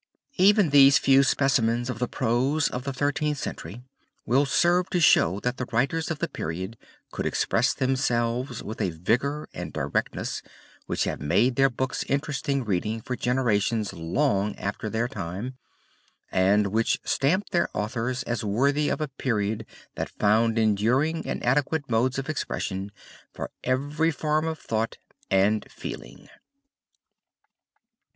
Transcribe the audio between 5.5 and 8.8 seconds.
the writers of the period could express themselves